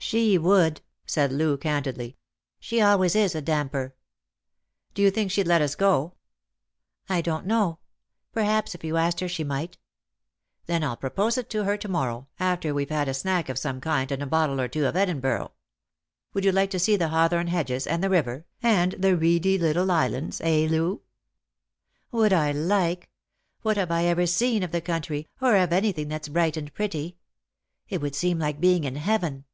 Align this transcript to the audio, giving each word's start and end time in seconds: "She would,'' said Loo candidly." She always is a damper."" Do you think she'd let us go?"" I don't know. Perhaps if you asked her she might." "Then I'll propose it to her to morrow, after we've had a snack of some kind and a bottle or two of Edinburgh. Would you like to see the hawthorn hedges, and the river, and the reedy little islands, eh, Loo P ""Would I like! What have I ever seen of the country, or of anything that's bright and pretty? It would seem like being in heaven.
"She 0.10 0.38
would,'' 0.38 0.80
said 1.06 1.30
Loo 1.30 1.56
candidly." 1.58 2.16
She 2.58 2.80
always 2.80 3.14
is 3.14 3.34
a 3.36 3.42
damper."" 3.42 3.94
Do 4.94 5.02
you 5.02 5.10
think 5.10 5.30
she'd 5.30 5.46
let 5.46 5.60
us 5.62 5.74
go?"" 5.76 6.14
I 7.08 7.20
don't 7.20 7.46
know. 7.46 7.78
Perhaps 8.32 8.74
if 8.74 8.82
you 8.82 8.96
asked 8.96 9.20
her 9.20 9.28
she 9.28 9.44
might." 9.44 9.76
"Then 10.66 10.82
I'll 10.82 10.96
propose 10.96 11.36
it 11.38 11.48
to 11.50 11.62
her 11.64 11.76
to 11.76 11.86
morrow, 11.86 12.26
after 12.40 12.72
we've 12.74 12.88
had 12.90 13.08
a 13.08 13.14
snack 13.14 13.48
of 13.50 13.58
some 13.58 13.78
kind 13.80 14.10
and 14.10 14.20
a 14.22 14.26
bottle 14.26 14.58
or 14.60 14.66
two 14.68 14.86
of 14.86 14.96
Edinburgh. 14.96 15.52
Would 16.32 16.44
you 16.46 16.50
like 16.50 16.70
to 16.70 16.80
see 16.80 16.96
the 16.96 17.08
hawthorn 17.08 17.46
hedges, 17.48 17.86
and 17.86 18.02
the 18.02 18.10
river, 18.10 18.46
and 18.62 18.92
the 18.92 19.16
reedy 19.16 19.58
little 19.58 19.92
islands, 19.92 20.40
eh, 20.42 20.66
Loo 20.68 20.96
P 20.96 21.02
""Would 22.12 22.32
I 22.32 22.50
like! 22.52 23.10
What 23.62 23.76
have 23.76 23.90
I 23.92 24.06
ever 24.06 24.26
seen 24.26 24.62
of 24.64 24.72
the 24.72 24.80
country, 24.80 25.28
or 25.42 25.56
of 25.56 25.72
anything 25.74 26.08
that's 26.08 26.28
bright 26.28 26.56
and 26.56 26.72
pretty? 26.72 27.18
It 27.90 28.00
would 28.00 28.14
seem 28.16 28.38
like 28.40 28.60
being 28.60 28.82
in 28.84 28.96
heaven. 28.96 29.44